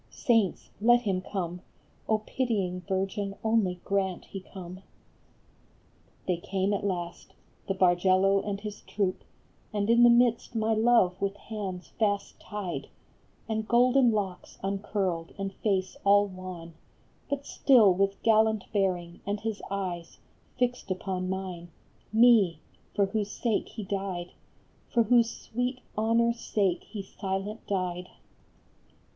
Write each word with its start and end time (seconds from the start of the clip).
Saints, 0.09 0.71
let 0.81 1.01
him 1.03 1.21
come! 1.21 1.61
pitying 2.25 2.81
Virgin, 2.87 3.35
only 3.43 3.75
grant 3.85 4.25
he 4.25 4.39
come!" 4.41 4.81
They 6.27 6.37
came 6.37 6.73
at 6.73 6.83
last, 6.83 7.35
the 7.67 7.75
Bargello 7.75 8.39
and 8.39 8.59
his 8.61 8.81
troop, 8.81 9.23
And 9.71 9.91
in 9.91 10.01
the 10.01 10.09
midst 10.09 10.55
my 10.55 10.73
love 10.73 11.21
with 11.21 11.37
hands 11.37 11.89
fast 11.99 12.39
tied, 12.39 12.87
And 13.47 13.67
golden 13.67 14.11
locks 14.11 14.57
uncurled 14.63 15.35
and 15.37 15.53
face 15.53 15.95
all 16.03 16.25
wan, 16.25 16.73
But 17.29 17.45
still 17.45 17.93
with 17.93 18.23
gallant 18.23 18.63
bearing, 18.73 19.19
and 19.27 19.41
his 19.41 19.61
eyes 19.69 20.17
Fixed 20.57 20.89
upon 20.89 21.29
mine, 21.29 21.69
me, 22.11 22.57
for 22.95 23.05
whose 23.05 23.29
sake 23.29 23.67
he 23.67 23.83
died, 23.83 24.31
For 24.91 25.03
whose 25.03 25.29
sweet 25.29 25.81
honor 25.95 26.29
s 26.31 26.39
sake 26.39 26.85
he 26.85 27.03
silent 27.03 27.67
died. 27.67 28.07